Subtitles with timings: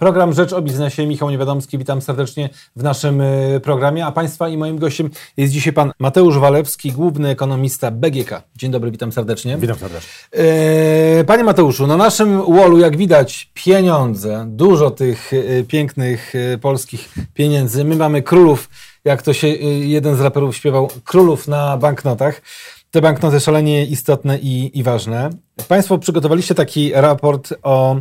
[0.00, 1.06] Program Rzecz o Biznesie.
[1.06, 4.06] Michał Niewiadomski, witam serdecznie w naszym y, programie.
[4.06, 8.42] A Państwa i moim gościem jest dzisiaj Pan Mateusz Walewski, główny ekonomista BGK.
[8.56, 9.56] Dzień dobry, witam serdecznie.
[9.56, 10.10] Witam serdecznie.
[10.32, 17.84] E, Panie Mateuszu, na naszym wallu, jak widać, pieniądze, dużo tych y, pięknych polskich pieniędzy.
[17.84, 18.68] My mamy królów,
[19.04, 22.42] jak to się jeden z raperów śpiewał, królów na banknotach.
[22.90, 25.30] Te banknoty szalenie istotne i, i ważne.
[25.68, 27.96] Państwo przygotowaliście taki raport o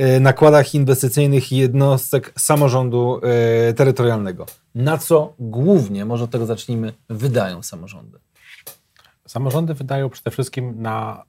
[0.00, 3.20] y, nakładach inwestycyjnych jednostek samorządu
[3.70, 4.46] y, terytorialnego.
[4.74, 8.18] Na co głównie, może od tego zacznijmy, wydają samorządy?
[9.26, 11.24] Samorządy wydają przede wszystkim na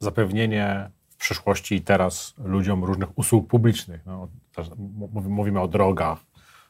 [0.00, 4.00] zapewnienie w przyszłości i teraz ludziom różnych usług publicznych.
[4.06, 4.28] No,
[5.28, 6.18] mówimy o drogach,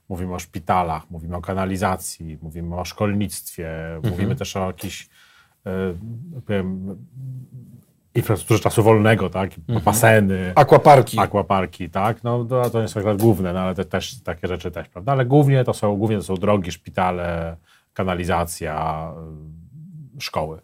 [0.09, 4.15] mówimy o szpitalach, mówimy o kanalizacji, mówimy o szkolnictwie, mhm.
[4.15, 5.09] mówimy też o jakichś
[6.47, 6.97] powiem,
[8.15, 9.51] infrastrukturze czasu wolnego, tak?
[9.59, 9.81] Mhm.
[9.85, 10.53] Baseny.
[10.55, 11.19] Aquaparki.
[11.19, 12.25] Aquaparki, tak?
[12.25, 15.13] No to, to nie są akurat główne, no, ale te, też takie rzeczy też, prawda?
[15.13, 17.57] Ale głównie to są, głównie to są drogi, szpitale,
[17.95, 19.13] kanalizacja,
[20.19, 20.61] szkoły.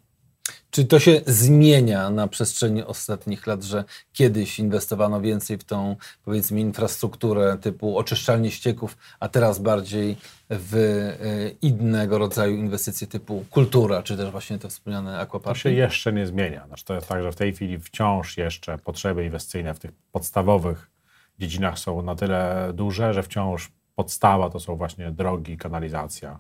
[0.75, 6.61] Czy to się zmienia na przestrzeni ostatnich lat, że kiedyś inwestowano więcej w tą, powiedzmy,
[6.61, 10.17] infrastrukturę typu oczyszczalnie ścieków, a teraz bardziej
[10.50, 15.61] w e, innego rodzaju inwestycje typu kultura, czy też właśnie te wspomniane aquaparki?
[15.61, 16.67] To się jeszcze nie zmienia.
[16.67, 20.91] Znaczy to jest tak, że w tej chwili wciąż jeszcze potrzeby inwestycyjne w tych podstawowych
[21.39, 26.39] dziedzinach są na tyle duże, że wciąż podstawa to są właśnie drogi, kanalizacja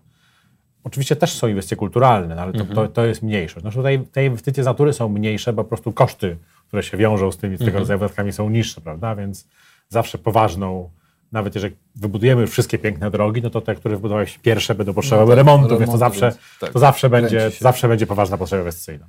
[0.84, 2.88] Oczywiście też są inwestycje kulturalne, no ale to, to, mhm.
[2.88, 3.60] to jest mniejszość.
[3.60, 6.36] Znaczy tutaj te inwestycje z natury są mniejsze, bo po prostu koszty,
[6.68, 7.80] które się wiążą z tymi tego mhm.
[7.82, 9.16] rodzaju wydatkami są niższe, prawda?
[9.16, 9.46] Więc
[9.88, 10.90] zawsze poważną,
[11.32, 15.34] nawet jeżeli wybudujemy wszystkie piękne drogi, no to te, które wybudowałeś pierwsze będą potrzebowały no,
[15.34, 19.06] remontu, remontu, więc to zawsze, więc, tak, to zawsze, będzie, zawsze będzie poważna potrzeba inwestycyjna.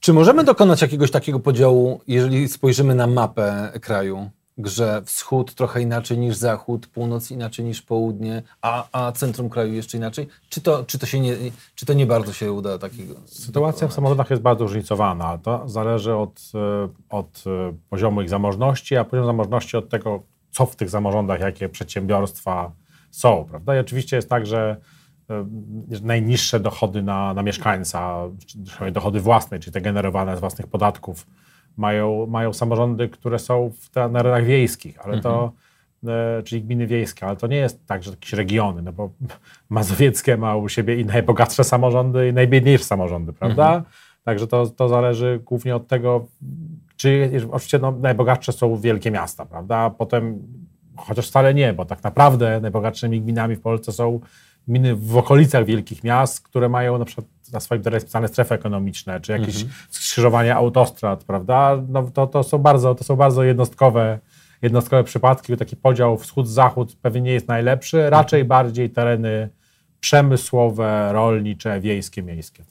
[0.00, 4.30] Czy możemy dokonać jakiegoś takiego podziału, jeżeli spojrzymy na mapę kraju?
[4.60, 9.98] Grze wschód trochę inaczej niż zachód, północ inaczej niż południe, a, a centrum kraju jeszcze
[9.98, 10.28] inaczej?
[10.48, 11.36] Czy to, czy, to się nie,
[11.74, 13.14] czy to nie bardzo się uda takiego?
[13.26, 15.38] Sytuacja w samolotach jest bardzo różnicowana.
[15.38, 20.66] To zależy od, e, od e, poziomu ich zamożności, a poziom zamożności od tego, co
[20.66, 22.72] w tych samorządach, jakie przedsiębiorstwa
[23.10, 23.46] są.
[23.50, 23.76] Prawda?
[23.76, 24.76] I oczywiście jest tak, że
[25.30, 25.46] e,
[26.02, 28.28] najniższe dochody na, na mieszkańca,
[28.92, 31.26] dochody własne, czyli te generowane z własnych podatków,
[31.76, 35.22] mają, mają samorządy, które są w terenach wiejskich, ale mhm.
[35.22, 35.52] to,
[36.12, 39.10] e, czyli gminy wiejskie, ale to nie jest tak, że jakieś regiony, no bo
[39.68, 43.66] Mazowieckie ma u siebie i najbogatsze samorządy, i najbiedniejsze samorządy, prawda?
[43.66, 43.84] Mhm.
[44.24, 46.26] Także to, to zależy głównie od tego,
[46.96, 49.76] czy oczywiście no, najbogatsze są wielkie miasta, prawda?
[49.76, 50.42] A potem,
[50.96, 54.20] chociaż wcale nie, bo tak naprawdę najbogatszymi gminami w Polsce są
[54.68, 59.20] gminy w okolicach wielkich miast, które mają na przykład na swoim terenie specjalne strefy ekonomiczne,
[59.20, 59.72] czy jakieś mhm.
[59.90, 61.82] skrzyżowania autostrad, prawda?
[61.88, 64.18] No, to, to, są bardzo, to są bardzo jednostkowe,
[64.62, 65.56] jednostkowe przypadki.
[65.56, 68.48] Taki podział wschód-zachód pewnie nie jest najlepszy, raczej mhm.
[68.48, 69.48] bardziej tereny
[70.00, 72.64] przemysłowe, rolnicze, wiejskie, miejskie.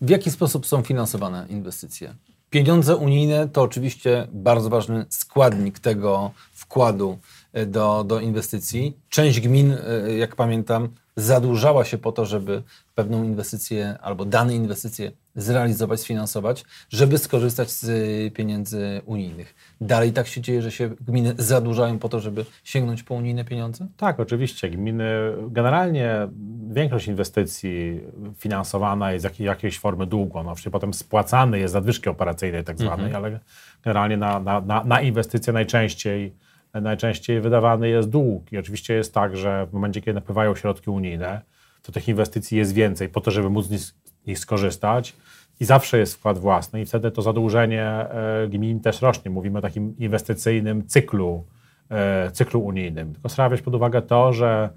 [0.00, 2.14] W jaki sposób są finansowane inwestycje?
[2.50, 7.18] Pieniądze unijne to oczywiście bardzo ważny składnik tego wkładu
[7.52, 8.96] e, do, do inwestycji.
[9.08, 12.62] Część gmin, e, jak pamiętam, zadłużała się po to, żeby
[12.94, 19.54] pewną inwestycję albo dane inwestycje zrealizować, sfinansować, żeby skorzystać z pieniędzy unijnych.
[19.80, 23.86] Dalej tak się dzieje, że się gminy zadłużają po to, żeby sięgnąć po unijne pieniądze?
[23.96, 24.70] Tak, oczywiście.
[24.70, 25.04] Gminy,
[25.48, 26.28] generalnie
[26.70, 28.00] większość inwestycji
[28.38, 30.42] finansowana jest z jakiejś formy długo.
[30.42, 33.24] No, potem spłacany jest zadwyżki operacyjnej tak zwanej, mhm.
[33.24, 33.40] ale
[33.84, 36.32] generalnie na, na, na, na inwestycje najczęściej
[36.80, 38.52] najczęściej wydawany jest dług.
[38.52, 41.40] I oczywiście jest tak, że w momencie, kiedy napływają środki unijne,
[41.82, 43.94] to tych inwestycji jest więcej po to, żeby móc z
[44.26, 45.16] nich skorzystać
[45.60, 49.30] i zawsze jest wkład własny i wtedy to zadłużenie e, gmin też rośnie.
[49.30, 51.44] Mówimy o takim inwestycyjnym cyklu,
[51.90, 53.12] e, cyklu unijnym.
[53.12, 54.70] Tylko trzeba wziąć pod uwagę to, że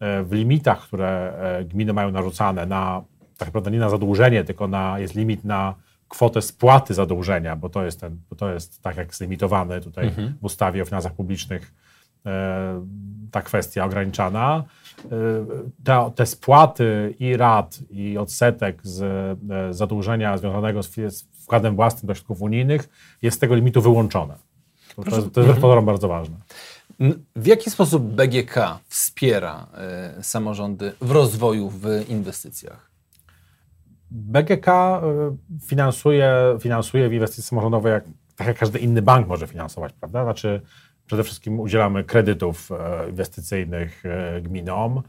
[0.00, 3.04] e, w limitach, które gminy mają narzucane na,
[3.38, 5.74] tak naprawdę nie na zadłużenie, tylko na, jest limit na
[6.14, 10.34] kwotę spłaty zadłużenia, bo to jest, ten, bo to jest tak jak zlimitowane tutaj mhm.
[10.40, 11.74] w ustawie o finansach publicznych
[13.30, 14.64] ta kwestia ograniczana.
[15.84, 22.14] Te, te, spłaty i rat, i odsetek z e, zadłużenia związanego z wkładem własnym do
[22.14, 22.88] środków unijnych
[23.22, 24.34] jest z tego limitu wyłączone.
[24.96, 25.84] To, to jest mhm.
[25.84, 26.36] bardzo ważne.
[27.36, 29.66] W jaki sposób BGK wspiera
[30.18, 32.93] y, samorządy w rozwoju, w inwestycjach?
[34.14, 35.00] BGK e,
[35.66, 38.04] finansuje, finansuje inwestycje samorządowe jak,
[38.36, 40.24] tak jak każdy inny bank może finansować, prawda?
[40.24, 40.60] Znaczy
[41.06, 45.02] Przede wszystkim udzielamy kredytów e, inwestycyjnych e, gminom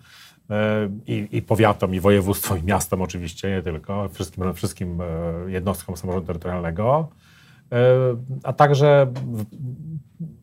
[0.50, 5.00] e, i, i powiatom, i województwom, i miastom oczywiście, nie tylko, wszystkim, wszystkim
[5.48, 7.10] jednostkom samorządu terytorialnego.
[8.44, 9.08] a także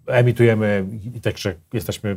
[0.07, 2.17] emitujemy i także jesteśmy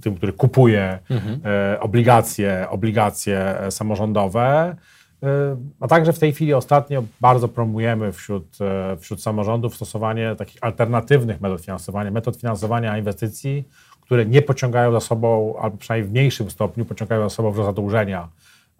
[0.00, 1.40] tym, który kupuje mhm.
[1.80, 4.76] obligacje, obligacje samorządowe.
[5.80, 8.58] A także w tej chwili ostatnio bardzo promujemy wśród,
[8.98, 13.64] wśród samorządów stosowanie takich alternatywnych metod finansowania, metod finansowania inwestycji,
[14.00, 18.28] które nie pociągają za sobą, albo przynajmniej w mniejszym stopniu pociągają za sobą do zadłużenia.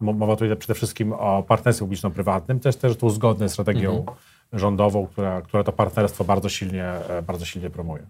[0.01, 2.61] Mowa tutaj przede wszystkim o partnerstwie publiczno-prywatnym.
[2.61, 4.19] To jest też tu zgodne z strategią mhm.
[4.53, 8.03] rządową, która, która to partnerstwo bardzo silnie, e, bardzo silnie promuje.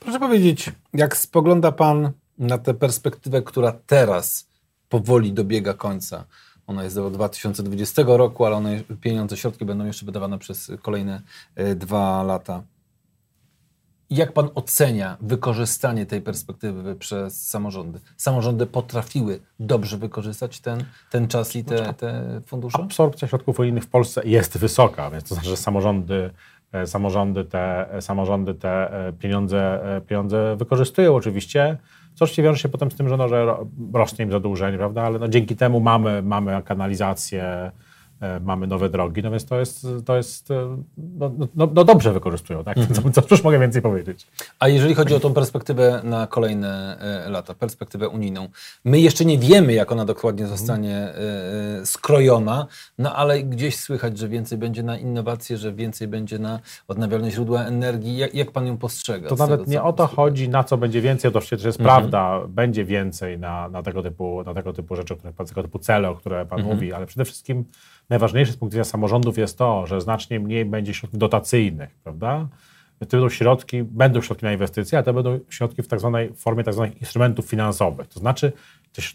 [0.00, 4.48] Proszę powiedzieć, jak spogląda Pan na tę perspektywę, która teraz
[4.88, 6.24] powoli dobiega końca?
[6.66, 11.22] Ona jest do 2020 roku, ale one, pieniądze, środki będą jeszcze wydawane przez kolejne
[11.54, 12.62] e, dwa lata.
[14.10, 18.00] Jak pan ocenia wykorzystanie tej perspektywy przez samorządy?
[18.16, 22.78] Samorządy potrafiły dobrze wykorzystać ten, ten czas i te, znaczy, te fundusze?
[22.82, 26.30] Absorpcja środków unijnych w Polsce jest wysoka, więc to znaczy, że samorządy,
[26.72, 31.78] e, samorządy, te, e, samorządy te pieniądze, pieniądze wykorzystują oczywiście.
[32.14, 33.56] Co oczywiście wiąże się potem z tym, że, no, że
[33.92, 35.02] rośnie im zadłużenie, prawda?
[35.02, 37.70] Ale no, dzięki temu mamy, mamy kanalizację,
[38.44, 40.76] mamy nowe drogi, no więc to jest, to jest e,
[41.18, 42.78] no, no, no dobrze wykorzystują, tak?
[42.78, 43.12] Mhm.
[43.12, 44.26] Co, cóż mogę więcej powiedzieć?
[44.58, 48.48] A jeżeli chodzi o tą perspektywę na kolejne e, lata, perspektywę unijną,
[48.84, 51.86] my jeszcze nie wiemy, jak ona dokładnie zostanie mhm.
[51.86, 52.66] skrojona,
[52.98, 57.64] no ale gdzieś słychać, że więcej będzie na innowacje, że więcej będzie na odnawialne źródła
[57.64, 58.16] energii.
[58.16, 59.28] Jak, jak pan ją postrzega?
[59.28, 62.00] To nawet tego, nie o to chodzi, na co będzie więcej, to przecież jest mhm.
[62.00, 66.10] prawda, będzie więcej na, na, tego typu, na tego typu rzeczy, na tego typu cele,
[66.10, 66.76] o które pan mhm.
[66.76, 67.64] mówi, ale przede wszystkim
[68.14, 72.48] najważniejsze z punktu widzenia samorządów jest to, że znacznie mniej będzie środków dotacyjnych, prawda?
[72.98, 76.64] To będą środki, będą środki na inwestycje, ale to będą środki w tak zwanej formie
[76.64, 78.06] tak zwanych instrumentów finansowych.
[78.08, 78.52] To znaczy,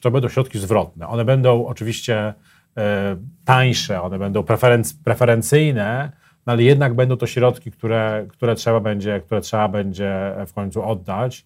[0.01, 1.07] to będą środki zwrotne.
[1.07, 2.33] One będą oczywiście
[2.77, 3.15] e,
[3.45, 6.11] tańsze, one będą preferenc, preferencyjne,
[6.45, 10.83] no ale jednak będą to środki, które, które, trzeba, będzie, które trzeba będzie w końcu
[10.83, 11.45] oddać.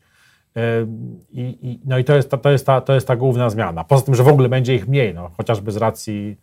[0.56, 0.62] E,
[1.86, 3.84] no i to jest, to, jest ta, to jest ta główna zmiana.
[3.84, 6.38] Poza tym, że w ogóle będzie ich mniej, no, chociażby z racji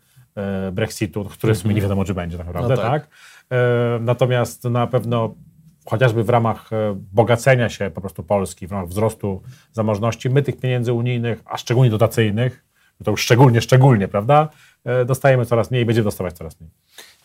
[0.72, 1.90] Brexitu, który w sumie nie mhm.
[1.90, 3.02] wiadomo, czy będzie tak naprawdę, no tak.
[3.02, 3.10] tak?
[3.50, 5.34] E, natomiast na pewno
[5.86, 9.42] chociażby w ramach e, bogacenia się po prostu Polski, w ramach wzrostu
[9.72, 12.64] zamożności, my tych pieniędzy unijnych, a szczególnie dotacyjnych,
[13.04, 14.48] to już szczególnie, szczególnie, prawda,
[15.06, 16.70] dostajemy coraz mniej i będziemy dostawać coraz mniej.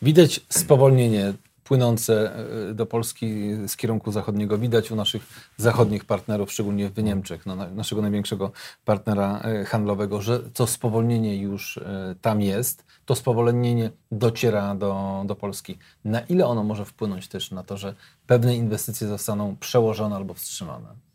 [0.02, 1.32] Widać spowolnienie
[1.66, 2.36] płynące
[2.70, 5.22] e, do Polski z kierunku zachodniego widać u naszych
[5.56, 8.52] zachodnich partnerów, szczególnie w Niemczech, no, naszego największego
[8.84, 15.36] partnera e, handlowego, że to spowolnienie już e, tam jest, to spowolnienie dociera do, do
[15.36, 15.78] Polski.
[16.04, 17.94] Na ile ono może wpłynąć też na to, że
[18.26, 21.05] pewne inwestycje zostaną przełożone albo wstrzymane?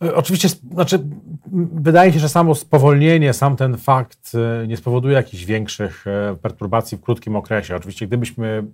[0.00, 0.98] Oczywiście, znaczy,
[1.72, 6.98] wydaje się, że samo spowolnienie, sam ten fakt e, nie spowoduje jakichś większych e, perturbacji
[6.98, 7.76] w krótkim okresie.
[7.76, 8.64] Oczywiście, gdybyśmy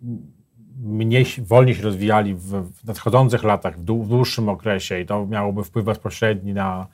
[0.82, 6.54] mniej, wolniej się rozwijali w, nadchodzących latach, w, dłuższym okresie i to miałoby wpływ bezpośredni
[6.54, 6.86] na,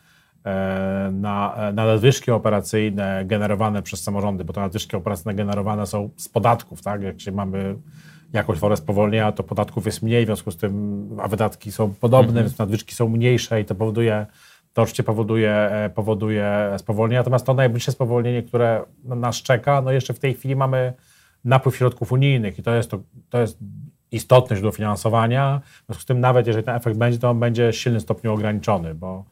[0.44, 6.28] e, na, na nadwyżki operacyjne generowane przez samorządy, bo te nadwyżki operacyjne generowane są z
[6.28, 7.02] podatków, tak?
[7.02, 7.76] Jak się mamy
[8.32, 12.30] jakąś formę spowolnienia, to podatków jest mniej, w związku z tym, a wydatki są podobne,
[12.30, 12.46] mm -hmm.
[12.46, 14.26] więc nadwyżki są mniejsze i to powoduje,
[14.72, 17.18] to oczywiście powoduje, e, powoduje spowolnienie.
[17.18, 20.92] Natomiast to najbliższe spowolnienie, które nas czeka, no jeszcze w tej chwili mamy
[21.44, 23.58] napływ środków unijnych i to jest, to, to jest
[24.10, 25.60] istotne źródło finansowania.
[25.82, 28.32] W związku z tym nawet jeżeli ten efekt będzie, to on będzie w silnym stopniu
[28.32, 29.24] ograniczony, bo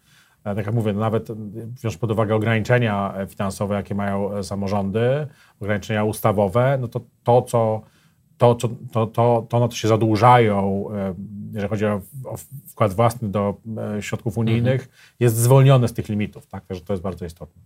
[0.45, 5.27] e, tak jak mówię, no nawet wziąć pod uwagę ograniczenia finansowe, jakie mają samorządy,
[5.61, 7.83] ograniczenia ustawowe, no to to, co
[8.39, 11.15] to, to, to, to, to na to się zadłużają, e,
[11.53, 13.55] jeżeli chodzi o, o wkład własny do
[13.97, 14.91] e, środków unijnych, mhm.
[15.21, 16.47] jest zwolnione z tych limitów.
[16.47, 16.67] Tak?
[16.67, 17.63] Także to jest bardzo istotne.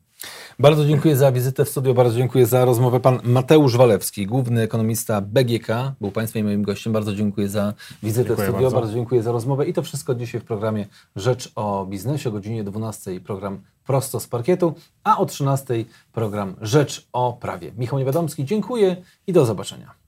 [0.58, 3.00] Bardzo dziękuję za wizytę w studiu, bardzo dziękuję za rozmowę.
[3.00, 5.66] Pan Mateusz Walewski, główny ekonomista BGK,
[6.00, 6.92] był Państwa i moim gościem.
[6.92, 8.80] Bardzo dziękuję za wizytę dziękuję w studiu, bardzo.
[8.80, 9.66] bardzo dziękuję za rozmowę.
[9.66, 10.86] I to wszystko dzisiaj w programie
[11.16, 12.28] Rzecz o Biznesie.
[12.28, 14.74] O godzinie 12 program Prosto z Parkietu,
[15.04, 17.72] a o 13 program Rzecz o Prawie.
[17.78, 18.96] Michał Niewiadomski, dziękuję
[19.26, 19.99] i do zobaczenia.